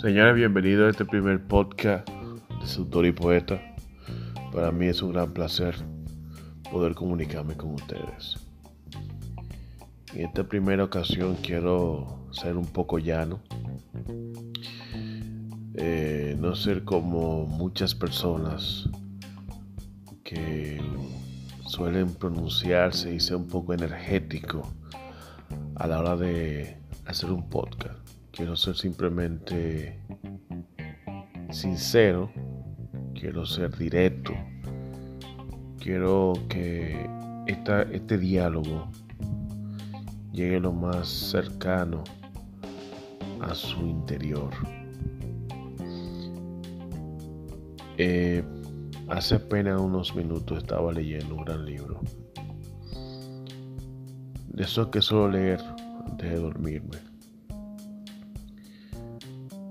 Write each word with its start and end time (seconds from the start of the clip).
Señores, 0.00 0.36
bienvenidos 0.36 0.86
a 0.86 0.90
este 0.90 1.04
primer 1.04 1.42
podcast 1.42 2.08
de 2.08 2.74
Autor 2.78 3.06
y 3.06 3.10
Poeta. 3.10 3.60
Para 4.52 4.70
mí 4.70 4.86
es 4.86 5.02
un 5.02 5.12
gran 5.12 5.32
placer 5.32 5.74
poder 6.70 6.94
comunicarme 6.94 7.56
con 7.56 7.74
ustedes. 7.74 8.36
En 10.14 10.26
esta 10.26 10.44
primera 10.44 10.84
ocasión 10.84 11.36
quiero 11.42 12.28
ser 12.30 12.56
un 12.56 12.66
poco 12.66 13.00
llano. 13.00 13.40
Eh, 15.74 16.36
no 16.38 16.54
ser 16.54 16.84
como 16.84 17.44
muchas 17.44 17.92
personas 17.92 18.88
que 20.22 20.80
suelen 21.66 22.14
pronunciarse 22.14 23.12
y 23.12 23.18
ser 23.18 23.36
un 23.36 23.48
poco 23.48 23.74
energético 23.74 24.62
a 25.76 25.86
la 25.86 26.00
hora 26.00 26.16
de 26.16 26.78
hacer 27.06 27.30
un 27.30 27.48
podcast. 27.48 27.98
Quiero 28.30 28.56
ser 28.56 28.76
simplemente 28.76 29.98
sincero, 31.50 32.30
quiero 33.14 33.46
ser 33.46 33.76
directo, 33.76 34.32
quiero 35.78 36.34
que 36.48 37.08
este 37.46 38.18
diálogo 38.18 38.90
llegue 40.32 40.60
lo 40.60 40.72
más 40.72 41.08
cercano 41.08 42.04
a 43.40 43.54
su 43.54 43.80
interior. 43.86 44.50
Eh, 47.98 48.42
hace 49.08 49.36
apenas 49.36 49.80
unos 49.80 50.14
minutos 50.14 50.58
estaba 50.58 50.92
leyendo 50.92 51.34
un 51.34 51.44
gran 51.44 51.64
libro. 51.64 52.00
De 54.56 54.62
eso 54.62 54.90
que 54.90 55.02
suelo 55.02 55.28
leer 55.28 55.60
antes 56.06 56.30
de 56.30 56.36
dormirme. 56.36 56.96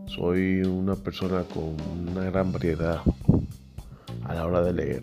Soy 0.05 0.61
una 0.61 0.95
persona 0.95 1.41
con 1.41 1.75
una 2.11 2.25
gran 2.25 2.51
variedad 2.51 3.01
a 4.25 4.35
la 4.35 4.45
hora 4.45 4.61
de 4.61 4.73
leer. 4.73 5.01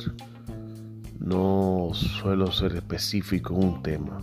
No 1.19 1.91
suelo 1.95 2.53
ser 2.53 2.77
específico 2.77 3.57
en 3.57 3.65
un 3.71 3.83
tema, 3.83 4.23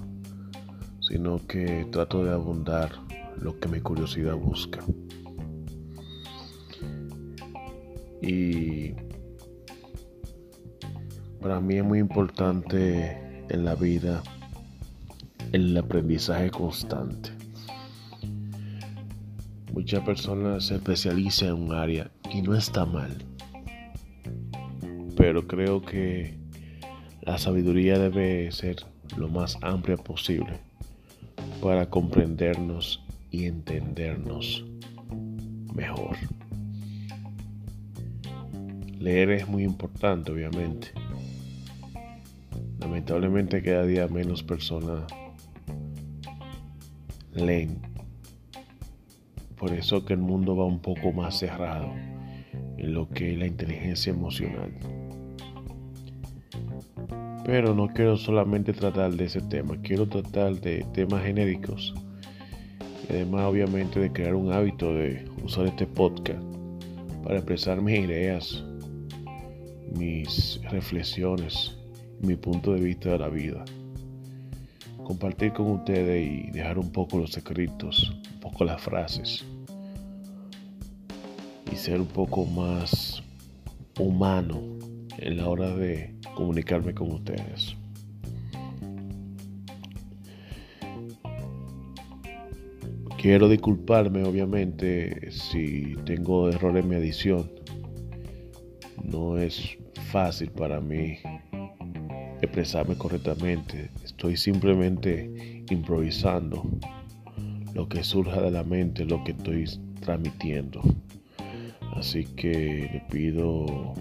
sino 1.02 1.46
que 1.46 1.86
trato 1.92 2.24
de 2.24 2.32
abundar 2.32 2.92
lo 3.42 3.60
que 3.60 3.68
mi 3.68 3.82
curiosidad 3.82 4.38
busca. 4.38 4.80
Y 8.22 8.94
para 11.42 11.60
mí 11.60 11.80
es 11.80 11.84
muy 11.84 12.00
importante 12.00 13.46
en 13.50 13.66
la 13.66 13.76
vida 13.76 14.24
el 15.52 15.76
aprendizaje 15.78 16.52
constante. 16.52 17.32
Muchas 19.74 20.02
personas 20.04 20.66
se 20.66 20.76
especializan 20.76 21.50
en 21.50 21.54
un 21.56 21.74
área 21.74 22.12
y 22.32 22.42
no 22.42 22.56
está 22.56 22.86
mal. 22.86 23.12
Pero 25.16 25.48
creo 25.48 25.82
que 25.82 26.38
la 27.22 27.38
sabiduría 27.38 27.98
debe 27.98 28.52
ser 28.52 28.78
lo 29.18 29.28
más 29.28 29.58
amplia 29.62 29.98
posible 29.98 30.60
para 31.62 31.90
comprendernos 31.90 33.04
y 33.32 33.46
entendernos 33.46 34.66
mejor. 35.74 36.16
Leer 39.00 39.32
es 39.32 39.48
muy 39.48 39.64
importante, 39.64 40.32
obviamente. 40.32 40.92
Lamentablemente 42.80 43.62
cada 43.62 43.86
día 43.86 44.08
menos 44.08 44.44
personas 44.44 45.04
leen 47.34 47.82
por 49.60 49.74
eso 49.74 50.06
que 50.06 50.14
el 50.14 50.20
mundo 50.20 50.56
va 50.56 50.66
un 50.66 50.80
poco 50.80 51.12
más 51.12 51.38
cerrado 51.38 51.92
en 52.78 52.94
lo 52.94 53.10
que 53.10 53.34
es 53.34 53.38
la 53.38 53.46
inteligencia 53.46 54.12
emocional. 54.12 54.72
Pero 57.44 57.76
no 57.76 57.90
quiero 57.90 58.16
solamente 58.16 58.72
tratar 58.72 59.12
de 59.12 59.26
ese 59.26 59.42
tema, 59.42 59.76
quiero 59.82 60.08
tratar 60.08 60.56
de 60.62 60.86
temas 60.94 61.24
genéricos. 61.24 61.94
Además 63.10 63.48
obviamente 63.48 64.00
de 64.00 64.12
crear 64.12 64.36
un 64.36 64.54
hábito 64.54 64.94
de 64.94 65.26
usar 65.44 65.66
este 65.66 65.86
podcast 65.86 66.42
para 67.24 67.38
expresar 67.38 67.82
mis 67.82 68.00
ideas, 68.00 68.64
mis 69.98 70.62
reflexiones, 70.70 71.78
mi 72.22 72.36
punto 72.36 72.74
de 72.74 72.82
vista 72.82 73.10
de 73.10 73.20
la 73.20 73.30
vida. 73.30 73.66
Compartir 75.10 75.54
con 75.54 75.72
ustedes 75.72 76.24
y 76.24 76.52
dejar 76.52 76.78
un 76.78 76.92
poco 76.92 77.18
los 77.18 77.36
escritos 77.36 78.16
poco 78.42 78.64
las 78.64 78.80
frases 78.80 79.44
y 81.72 81.76
ser 81.76 82.00
un 82.00 82.06
poco 82.06 82.46
más 82.46 83.24
humano 84.00 84.62
en 85.18 85.38
la 85.38 85.50
hora 85.50 85.76
de 85.76 86.14
comunicarme 86.36 86.94
con 86.94 87.12
ustedes. 87.12 87.76
Quiero 93.20 93.50
disculparme 93.50 94.24
obviamente 94.26 95.32
si 95.32 95.96
tengo 96.06 96.50
error 96.50 96.78
en 96.78 96.88
mi 96.88 96.98
edición. 96.98 97.52
No 99.04 99.40
es 99.40 99.76
fácil 100.12 100.52
para 100.52 100.80
mí 100.80 101.18
expresarme 102.42 102.96
correctamente. 102.98 103.90
Estoy 104.04 104.38
simplemente 104.38 105.64
improvisando 105.70 106.64
lo 107.74 107.88
que 107.88 108.04
surja 108.04 108.42
de 108.42 108.52
la 108.52 108.64
mente, 108.64 109.06
lo 109.06 109.24
que 109.24 109.32
estoy 109.32 109.66
transmitiendo. 110.02 110.82
Así 111.96 112.26
que 112.26 112.90
le 112.92 113.04
pido 113.10 113.94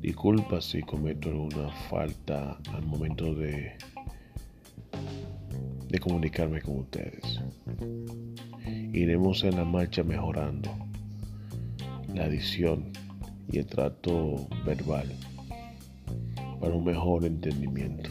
disculpas 0.00 0.64
si 0.64 0.82
cometo 0.82 1.28
alguna 1.28 1.68
falta 1.90 2.58
al 2.72 2.86
momento 2.86 3.34
de, 3.34 3.72
de 5.88 5.98
comunicarme 5.98 6.62
con 6.62 6.78
ustedes. 6.78 7.40
Iremos 8.92 9.44
en 9.44 9.56
la 9.56 9.64
marcha 9.64 10.02
mejorando 10.02 10.70
la 12.14 12.26
edición 12.26 12.90
y 13.52 13.58
el 13.58 13.66
trato 13.66 14.48
verbal 14.64 15.12
para 16.60 16.74
un 16.74 16.84
mejor 16.84 17.24
entendimiento. 17.24 18.10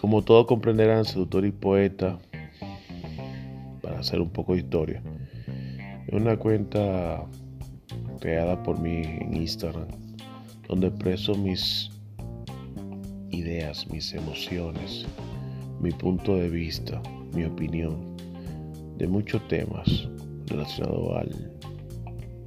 Como 0.00 0.22
todos 0.22 0.46
comprenderán, 0.46 1.04
seductor 1.04 1.46
y 1.46 1.52
poeta, 1.52 2.18
para 3.80 4.00
hacer 4.00 4.20
un 4.20 4.30
poco 4.30 4.54
de 4.54 4.58
historia, 4.60 5.02
es 6.08 6.12
una 6.12 6.36
cuenta 6.36 7.24
creada 8.20 8.60
por 8.64 8.80
mí 8.80 9.02
en 9.04 9.36
Instagram, 9.36 9.86
donde 10.68 10.88
expreso 10.88 11.36
mis 11.36 11.90
ideas, 13.30 13.86
mis 13.90 14.12
emociones, 14.12 15.06
mi 15.80 15.92
punto 15.92 16.36
de 16.36 16.48
vista, 16.48 17.00
mi 17.32 17.44
opinión 17.44 18.16
de 18.98 19.06
muchos 19.06 19.46
temas 19.48 20.08
relacionados 20.46 21.16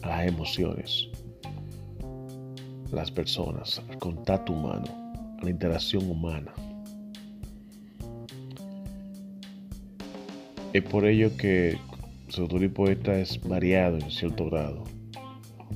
a 0.04 0.08
las 0.08 0.28
emociones, 0.28 1.10
las 2.96 3.12
personas, 3.12 3.82
al 3.90 3.98
contacto 4.00 4.54
humano, 4.54 4.86
a 5.40 5.44
la 5.44 5.50
interacción 5.50 6.10
humana. 6.10 6.54
Es 10.74 10.84
por 10.84 11.06
ello 11.06 11.36
que 11.38 11.78
su 12.30 12.42
autor 12.42 12.64
y 12.64 12.70
poeta 12.70 13.18
es 13.20 13.40
variado 13.48 13.98
en 13.98 14.10
cierto 14.10 14.50
grado. 14.50 14.84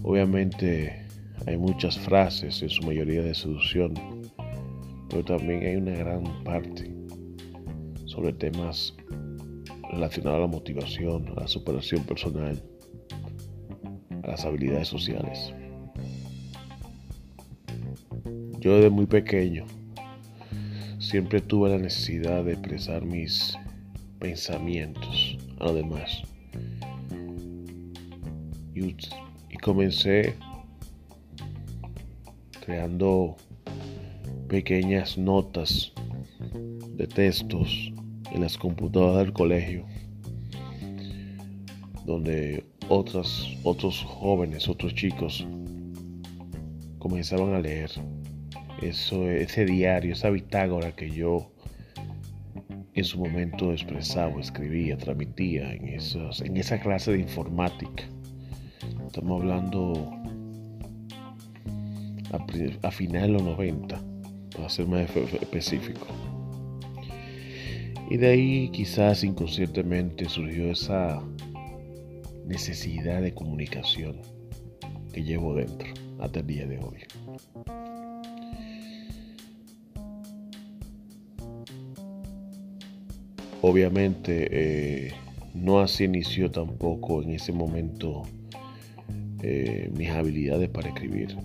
Obviamente 0.03 1.05
hay 1.45 1.57
muchas 1.57 1.97
frases, 1.99 2.61
en 2.61 2.69
su 2.69 2.83
mayoría 2.83 3.21
de 3.21 3.33
seducción, 3.33 3.93
pero 5.09 5.23
también 5.23 5.65
hay 5.65 5.75
una 5.75 5.95
gran 5.95 6.43
parte 6.43 6.93
sobre 8.05 8.33
temas 8.33 8.95
relacionados 9.91 10.37
a 10.37 10.41
la 10.41 10.47
motivación, 10.47 11.27
a 11.29 11.41
la 11.41 11.47
superación 11.47 12.03
personal, 12.03 12.61
a 14.23 14.27
las 14.27 14.45
habilidades 14.45 14.87
sociales. 14.87 15.53
Yo 18.59 18.75
desde 18.75 18.89
muy 18.89 19.05
pequeño 19.05 19.65
siempre 20.99 21.41
tuve 21.41 21.69
la 21.69 21.77
necesidad 21.77 22.43
de 22.43 22.53
expresar 22.53 23.05
mis 23.05 23.57
pensamientos 24.19 25.37
además. 25.59 26.23
Y, 28.75 28.95
y 29.49 29.57
comencé 29.61 30.35
creando 32.65 33.37
pequeñas 34.47 35.17
notas 35.17 35.93
de 36.95 37.07
textos 37.07 37.91
en 38.31 38.41
las 38.41 38.57
computadoras 38.57 39.17
del 39.17 39.33
colegio 39.33 39.85
donde 42.05 42.65
otras, 42.89 43.45
otros 43.63 44.03
jóvenes, 44.03 44.67
otros 44.67 44.95
chicos 44.95 45.47
comenzaban 46.97 47.53
a 47.53 47.59
leer 47.59 47.91
eso, 48.81 49.29
ese 49.29 49.65
diario, 49.65 50.13
esa 50.13 50.29
bitácora 50.29 50.95
que 50.95 51.09
yo 51.09 51.51
en 52.93 53.03
su 53.03 53.19
momento 53.19 53.71
expresaba, 53.71 54.39
escribía, 54.39 54.97
transmitía 54.97 55.73
en, 55.73 55.87
esa 56.57 56.79
clase 56.79 57.11
de 57.11 57.19
informática. 57.19 58.03
Estamos 59.07 59.41
hablando 59.41 60.11
a 62.81 62.91
finales 62.91 63.27
de 63.27 63.33
los 63.33 63.43
90, 63.43 64.01
para 64.55 64.69
ser 64.69 64.87
más 64.87 65.09
específico. 65.15 66.07
Y 68.09 68.17
de 68.17 68.27
ahí 68.27 68.69
quizás 68.71 69.23
inconscientemente 69.23 70.27
surgió 70.27 70.71
esa 70.71 71.21
necesidad 72.45 73.21
de 73.21 73.33
comunicación 73.33 74.17
que 75.13 75.23
llevo 75.23 75.55
dentro 75.55 75.87
hasta 76.19 76.39
el 76.39 76.47
día 76.47 76.65
de 76.65 76.79
hoy. 76.79 76.97
Obviamente 83.69 84.47
eh, 84.49 85.13
no 85.53 85.79
así 85.79 86.05
inició 86.05 86.49
tampoco 86.49 87.21
en 87.21 87.29
ese 87.29 87.51
momento 87.51 88.23
eh, 89.43 89.91
mis 89.95 90.09
habilidades 90.09 90.69
para 90.69 90.87
escribir. 90.87 91.37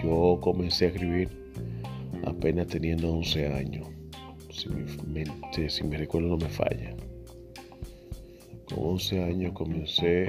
Yo 0.00 0.38
comencé 0.40 0.84
a 0.84 0.88
escribir 0.90 1.30
apenas 2.24 2.68
teniendo 2.68 3.12
11 3.12 3.54
años, 3.54 3.88
si 4.52 4.68
mi, 4.68 4.84
mente, 5.04 5.68
si 5.68 5.82
mi 5.82 5.96
recuerdo 5.96 6.28
no 6.28 6.36
me 6.36 6.48
falla. 6.48 6.94
Con 8.66 8.84
11 8.84 9.24
años 9.24 9.52
comencé 9.52 10.28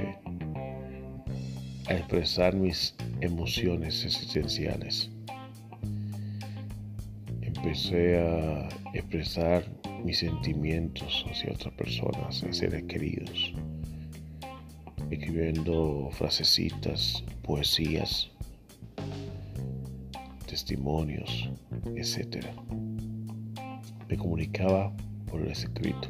a 1.86 1.92
expresar 1.92 2.56
mis 2.56 2.96
emociones 3.20 4.04
existenciales. 4.04 5.12
Empecé 7.40 8.18
a 8.18 8.68
expresar 8.92 9.75
mis 10.06 10.18
sentimientos 10.20 11.26
hacia 11.28 11.52
otras 11.52 11.74
personas, 11.74 12.28
hacia 12.28 12.52
seres 12.52 12.84
queridos, 12.84 13.52
escribiendo 15.10 16.08
frasecitas, 16.12 17.24
poesías, 17.42 18.30
testimonios, 20.46 21.50
etc. 21.96 22.46
Me 24.08 24.16
comunicaba 24.16 24.92
por 25.28 25.40
el 25.40 25.48
escrito. 25.48 26.08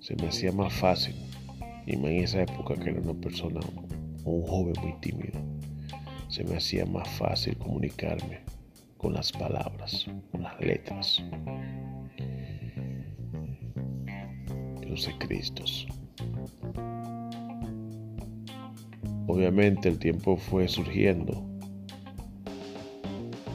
Se 0.00 0.14
me 0.16 0.28
hacía 0.28 0.52
más 0.52 0.70
fácil, 0.74 1.14
y 1.86 1.94
en 1.94 2.04
esa 2.04 2.42
época 2.42 2.74
que 2.74 2.90
era 2.90 3.00
una 3.00 3.18
persona 3.18 3.60
un 4.24 4.46
joven 4.46 4.74
muy 4.82 4.92
tímido, 5.00 5.40
se 6.28 6.44
me 6.44 6.56
hacía 6.56 6.84
más 6.84 7.08
fácil 7.08 7.56
comunicarme 7.56 8.40
con 8.98 9.14
las 9.14 9.32
palabras, 9.32 10.06
con 10.30 10.42
las 10.42 10.60
letras, 10.60 11.22
los 14.92 15.08
escritos. 15.08 15.86
Obviamente 19.26 19.88
el 19.88 19.98
tiempo 19.98 20.36
fue 20.36 20.68
surgiendo, 20.68 21.44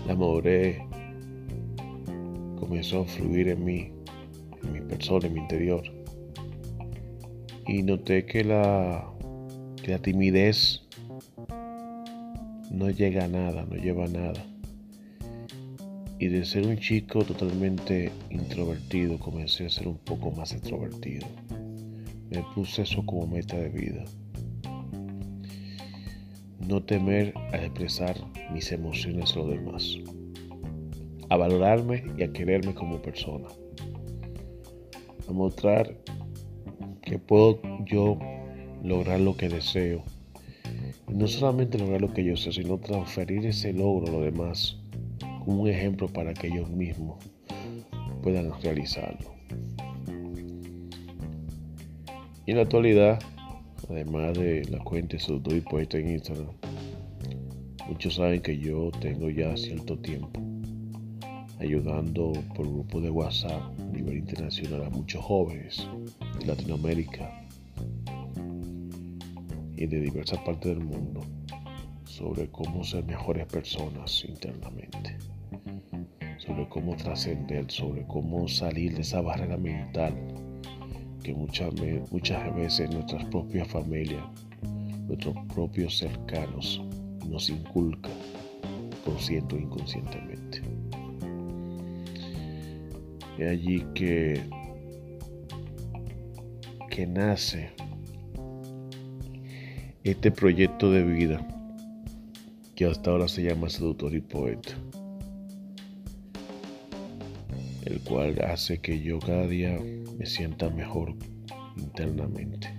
la 0.06 0.16
madurez 0.16 0.80
comenzó 2.60 3.01
a 3.01 3.06
fluir 3.06 3.50
en 3.50 3.63
mí, 3.63 3.92
en 4.63 4.74
mi 4.74 4.81
persona, 4.81 5.28
en 5.28 5.34
mi 5.34 5.39
interior 5.39 5.98
y 7.68 7.83
noté 7.83 8.25
que 8.25 8.44
la, 8.44 9.06
la 9.86 10.00
timidez 10.00 10.81
no 12.72 12.90
llega 12.90 13.25
a 13.25 13.28
nada, 13.28 13.66
no 13.69 13.75
lleva 13.75 14.06
a 14.06 14.07
nada. 14.07 14.45
Y 16.19 16.30
de 16.30 16.46
ser 16.46 16.66
un 16.66 16.78
chico 16.78 17.24
totalmente 17.24 18.12
introvertido, 18.31 19.19
comencé 19.19 19.68
a 19.68 19.69
ser 19.69 19.88
un 19.88 19.98
poco 20.00 20.31
más 20.31 20.52
extrovertido. 20.52 21.28
Me 22.31 22.44
puse 22.56 22.81
eso 22.81 23.06
como 23.06 23.28
meta 23.28 23.56
de 23.56 23.69
vida. 23.69 24.04
No 26.68 26.81
temer 26.81 27.36
a 27.54 27.58
expresar 27.58 28.16
mis 28.52 28.72
emociones 28.72 29.34
a 29.34 29.40
los 29.40 29.50
demás. 29.50 29.96
A 31.30 31.38
valorarme 31.38 32.04
y 32.18 32.24
a 32.24 32.34
quererme 32.34 32.74
como 32.74 33.00
persona. 33.00 33.48
A 35.30 35.31
mostrar 35.31 35.96
que 37.04 37.19
puedo 37.19 37.62
yo 37.86 38.18
lograr 38.84 39.19
lo 39.19 39.38
que 39.38 39.50
deseo. 39.50 40.04
Y 41.08 41.14
no 41.14 41.28
solamente 41.28 41.78
lograr 41.78 42.02
lo 42.02 42.12
que 42.12 42.24
yo 42.24 42.31
deseo, 42.31 42.54
sino 42.54 42.80
transferir 42.80 43.46
ese 43.46 43.72
logro 43.72 44.08
a 44.08 44.12
los 44.12 44.24
demás 44.24 44.78
como 45.48 45.62
un 45.62 45.70
ejemplo 45.70 46.10
para 46.10 46.34
que 46.34 46.48
ellos 46.48 46.70
mismos 46.70 47.24
puedan 48.22 48.52
realizarlo. 48.62 49.34
Y 52.46 52.52
en 52.52 52.58
la 52.58 52.64
actualidad, 52.64 53.18
además 53.90 54.38
de 54.38 54.66
la 54.66 54.80
cuenta 54.80 55.16
de 55.16 55.58
y 55.58 55.96
en 55.96 56.10
Instagram, 56.10 56.52
muchos 57.88 58.16
saben 58.16 58.42
que 58.42 58.58
yo 58.58 58.92
tengo 59.00 59.30
ya 59.30 59.56
cierto 59.56 59.98
tiempo 59.98 60.42
ayudando 61.62 62.34
por 62.54 62.68
grupo 62.68 63.00
de 63.00 63.10
WhatsApp 63.10 63.62
a 63.80 63.84
nivel 63.86 64.18
internacional 64.18 64.84
a 64.84 64.90
muchos 64.90 65.24
jóvenes 65.24 65.88
de 66.42 66.46
Latinoamérica 66.46 67.48
y 69.78 69.88
de 69.88 70.02
diversas 70.02 70.40
partes 70.40 70.76
del 70.76 70.84
mundo 70.84 71.22
sobre 72.04 72.50
cómo 72.50 72.84
ser 72.84 73.06
mejores 73.06 73.46
personas 73.46 74.26
internamente, 74.26 75.18
sobre 76.38 76.68
cómo 76.70 76.96
trascender, 76.96 77.70
sobre 77.70 78.06
cómo 78.08 78.48
salir 78.48 78.96
de 78.96 79.02
esa 79.02 79.22
barrera 79.22 79.58
mental 79.58 80.14
que 81.24 81.34
muchas, 81.34 81.74
muchas 82.12 82.56
veces 82.56 82.90
nuestras 82.90 83.26
propias 83.26 83.68
familias, 83.68 84.24
nuestros 85.08 85.36
propios 85.54 85.98
cercanos 85.98 86.82
nos 87.28 87.50
inculcan 87.50 88.14
consciente 89.04 89.56
o 89.56 89.60
inconscientemente. 89.60 90.62
Es 93.38 93.52
allí 93.52 93.86
que, 93.94 94.42
que 96.90 97.08
nace 97.08 97.70
este 100.04 100.32
proyecto 100.32 100.92
de 100.92 101.04
vida 101.04 101.46
que 102.76 102.86
hasta 102.86 103.12
ahora 103.12 103.28
se 103.28 103.44
llama 103.44 103.70
Seductor 103.70 104.14
y 104.14 104.22
Poeta, 104.22 104.77
cual 108.07 108.40
hace 108.42 108.80
que 108.80 109.02
yo 109.02 109.19
cada 109.19 109.47
día 109.47 109.78
me 110.18 110.26
sienta 110.26 110.69
mejor 110.69 111.14
internamente. 111.76 112.69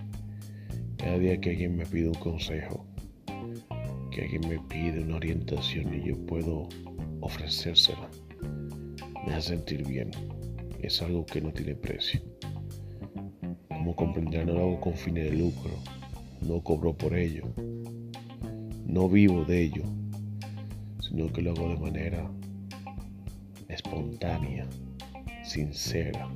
Cada 0.97 1.19
día 1.19 1.41
que 1.41 1.51
alguien 1.51 1.77
me 1.77 1.87
pide 1.87 2.09
un 2.09 2.15
consejo, 2.15 2.87
que 4.11 4.23
alguien 4.23 4.49
me 4.49 4.59
pide 4.69 5.03
una 5.03 5.17
orientación 5.17 5.95
y 5.95 6.09
yo 6.09 6.27
puedo 6.27 6.69
ofrecérsela, 7.21 8.09
me 9.27 9.35
hace 9.35 9.51
sentir 9.51 9.87
bien 9.87 10.11
es 10.83 11.03
algo 11.03 11.27
que 11.27 11.41
no 11.41 11.53
tiene 11.53 11.75
precio. 11.75 12.21
Como 13.69 13.95
comprenderán, 13.95 14.47
no 14.47 14.55
lo 14.55 14.61
hago 14.61 14.81
con 14.81 14.95
fines 14.95 15.31
de 15.31 15.37
lucro, 15.37 15.71
no 16.41 16.63
cobro 16.63 16.97
por 16.97 17.15
ello, 17.15 17.45
no 18.87 19.09
vivo 19.09 19.45
de 19.45 19.65
ello, 19.65 19.83
sino 21.01 21.31
que 21.33 21.43
lo 21.43 21.53
hago 21.53 21.69
de 21.69 21.77
manera 21.77 22.31
espontánea, 23.69 24.67
sincera. 25.49 26.29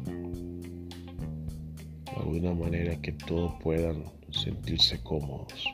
de 2.05 2.17
alguna 2.17 2.55
manera 2.55 2.99
que 3.01 3.13
todos 3.13 3.53
puedan 3.63 4.05
sentirse 4.31 4.99
cómodos 5.03 5.65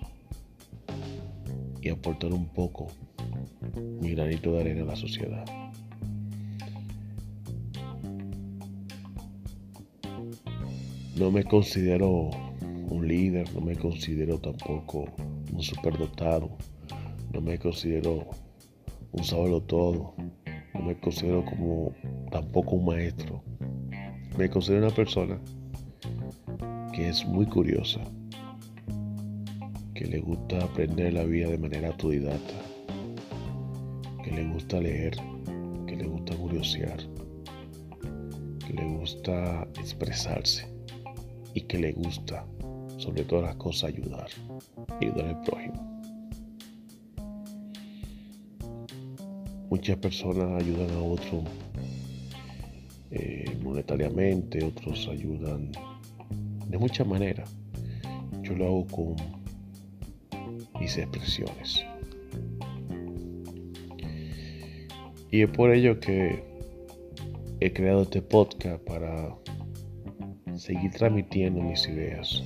y 1.81 1.89
aportar 1.89 2.33
un 2.33 2.49
poco 2.49 2.89
mi 4.01 4.11
granito 4.11 4.53
de 4.53 4.61
arena 4.61 4.83
a 4.83 4.87
la 4.87 4.97
sociedad. 4.97 5.45
No 11.17 11.31
me 11.31 11.45
considero 11.45 12.31
un 12.91 13.07
líder, 13.07 13.53
no 13.55 13.61
me 13.61 13.77
considero 13.77 14.39
tampoco 14.39 15.07
un 15.53 15.63
superdotado, 15.63 16.57
no 17.33 17.41
me 17.41 17.59
considero 17.59 18.31
un 19.13 19.25
sábado 19.25 19.63
todo, 19.63 20.15
no 20.75 20.83
me 20.83 20.99
considero 20.99 21.45
como 21.45 21.93
tampoco 22.31 22.77
un 22.77 22.87
maestro. 22.87 23.43
Me 24.37 24.49
considero 24.49 24.87
una 24.87 24.95
persona 24.95 25.41
que 26.93 27.09
es 27.09 27.27
muy 27.27 27.47
curiosa, 27.47 28.01
que 29.95 30.07
le 30.07 30.21
gusta 30.21 30.65
aprender 30.65 31.13
la 31.15 31.25
vida 31.25 31.49
de 31.49 31.59
manera 31.59 31.89
autodidacta, 31.89 32.55
que 34.23 34.31
le 34.31 34.45
gusta 34.49 34.81
leer, 34.81 35.17
que 35.87 35.97
le 35.97 36.07
gusta 36.07 36.37
curiosear, 36.37 36.99
que 38.67 38.73
le 38.73 38.85
gusta 38.85 39.67
expresarse 39.79 40.69
y 41.55 41.63
que 41.63 41.79
le 41.79 41.93
gusta, 41.93 42.47
sobre 42.99 43.25
todas 43.25 43.45
las 43.45 43.57
cosas, 43.57 43.95
ayudar, 43.95 44.29
ayudar 45.01 45.27
al 45.27 45.41
prójimo. 45.43 45.99
muchas 49.71 49.99
personas 49.99 50.63
ayudan 50.63 50.91
a 50.91 51.03
otros 51.03 51.45
eh, 53.11 53.57
monetariamente, 53.63 54.65
otros 54.65 55.09
ayudan 55.09 55.73
de 56.67 56.79
muchas 56.79 57.07
maneras. 57.07 57.51
Yo 58.43 58.55
lo 58.55 58.67
hago 58.67 58.87
con 58.87 59.17
mis 60.81 60.97
expresiones. 60.97 61.85
Y 65.31 65.43
es 65.43 65.51
por 65.51 65.73
ello 65.73 66.01
que 66.01 66.43
he 67.61 67.73
creado 67.73 68.03
este 68.03 68.23
podcast 68.23 68.83
para 68.85 69.35
seguir 70.57 70.91
transmitiendo 70.93 71.63
mis 71.63 71.87
ideas 71.89 72.43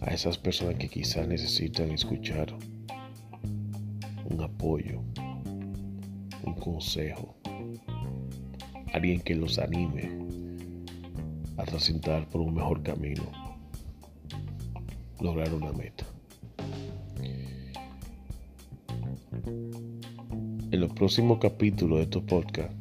a 0.00 0.12
esas 0.12 0.36
personas 0.38 0.76
que 0.76 0.88
quizás 0.88 1.26
necesitan 1.28 1.90
escuchar 1.90 2.52
un 4.30 4.40
apoyo, 4.40 5.00
un 6.44 6.54
consejo, 6.54 7.23
alguien 8.94 9.20
que 9.20 9.34
los 9.34 9.58
anime 9.58 10.08
a 11.56 11.64
transitar 11.64 12.28
por 12.28 12.40
un 12.40 12.54
mejor 12.54 12.82
camino, 12.84 13.24
lograr 15.20 15.52
una 15.52 15.72
meta. 15.72 16.04
En 20.70 20.80
los 20.80 20.92
próximos 20.92 21.40
capítulos 21.40 21.98
de 21.98 22.04
estos 22.04 22.22
podcasts 22.22 22.74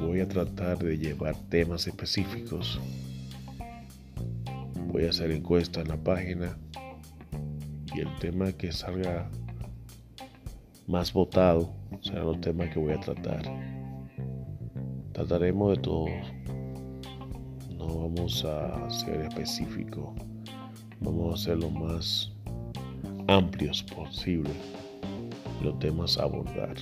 voy 0.00 0.20
a 0.20 0.28
tratar 0.28 0.78
de 0.78 0.98
llevar 0.98 1.36
temas 1.48 1.86
específicos 1.86 2.80
Voy 4.88 5.04
a 5.04 5.10
hacer 5.10 5.30
encuesta 5.30 5.82
en 5.82 5.88
la 5.88 5.96
página 5.98 6.58
y 7.94 8.00
el 8.00 8.08
tema 8.20 8.50
que 8.52 8.72
salga 8.72 9.30
más 10.88 11.12
votado 11.12 11.70
será 12.00 12.24
los 12.24 12.40
temas 12.40 12.70
que 12.70 12.80
voy 12.80 12.94
a 12.94 13.00
tratar. 13.00 13.77
Trataremos 15.18 15.76
de 15.76 15.82
todo. 15.82 16.06
No 17.76 17.86
vamos 17.88 18.44
a 18.44 18.88
ser 18.88 19.22
específicos. 19.22 20.10
Vamos 21.00 21.34
a 21.34 21.44
ser 21.44 21.58
lo 21.58 21.70
más 21.70 22.32
amplios 23.26 23.82
posible 23.82 24.50
los 25.60 25.76
temas 25.80 26.18
a 26.18 26.22
abordar. 26.22 26.76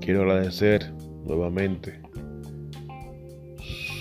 Quiero 0.00 0.24
agradecer 0.24 0.92
nuevamente 1.24 2.02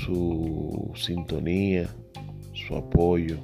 su 0.04 0.92
sintonía 0.94 1.90
su 2.54 2.76
apoyo. 2.76 3.38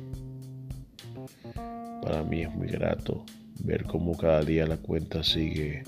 Para 2.01 2.23
mí 2.23 2.41
es 2.41 2.53
muy 2.53 2.67
grato 2.67 3.23
ver 3.63 3.85
cómo 3.85 4.17
cada 4.17 4.41
día 4.41 4.67
la 4.67 4.75
cuenta 4.75 5.23
sigue 5.23 5.83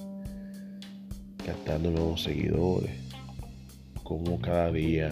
captando 1.46 1.92
nuevos 1.92 2.24
seguidores, 2.24 3.03
cómo 4.04 4.40
cada 4.40 4.72
día 4.72 5.12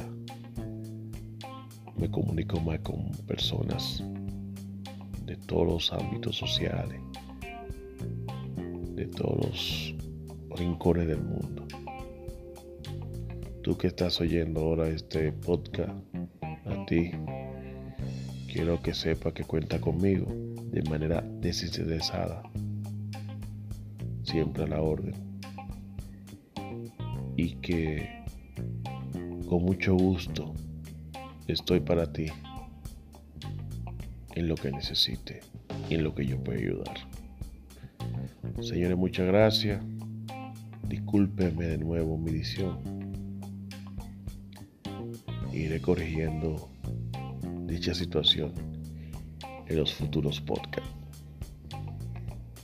me 1.98 2.10
comunico 2.10 2.60
más 2.60 2.80
con 2.80 3.12
personas 3.28 4.04
de 5.26 5.36
todos 5.48 5.68
los 5.68 5.94
ámbitos 5.94 6.36
sociales, 6.36 7.00
de 8.96 9.08
todos 9.08 9.96
los 10.50 10.60
rincones 10.60 11.08
del 11.08 11.22
mundo. 11.22 11.66
Tú 13.64 13.78
que 13.78 13.88
estás 13.88 14.20
oyendo 14.20 14.62
ahora 14.62 14.88
este 14.90 15.32
podcast, 15.32 15.94
a 16.66 16.86
ti 16.86 17.12
Quiero 18.52 18.82
que 18.82 18.94
sepa 18.94 19.34
que 19.34 19.46
cuenta 19.46 19.80
conmigo 19.80 20.28
de 20.72 20.84
manera 20.90 21.22
desinteresada, 21.22 22.44
siempre 24.24 24.66
a 24.66 24.68
la 24.68 24.82
orden. 24.82 25.14
Y 27.38 27.56
que 27.62 28.21
con 29.52 29.66
mucho 29.66 29.96
gusto 29.96 30.54
estoy 31.46 31.82
para 31.82 32.14
ti 32.14 32.28
en 34.34 34.48
lo 34.48 34.56
que 34.56 34.72
necesite 34.72 35.42
y 35.90 35.96
en 35.96 36.06
lo 36.06 36.16
que 36.16 36.26
yo 36.26 36.42
pueda 36.42 36.58
ayudar. 36.58 36.96
Señores, 38.62 38.98
muchas 38.98 39.28
gracias. 39.28 39.84
Discúlpeme 40.88 41.66
de 41.66 41.78
nuevo 41.80 42.18
mi 42.18 42.32
edición. 42.32 42.80
Iré 45.52 45.82
corrigiendo 45.82 46.70
dicha 47.66 47.94
situación 47.94 48.54
en 49.68 49.76
los 49.76 49.94
futuros 49.94 50.40
podcasts. 50.40 50.96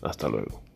Hasta 0.02 0.30
luego. 0.30 0.67